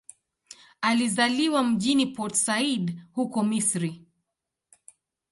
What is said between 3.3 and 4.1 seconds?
Misri.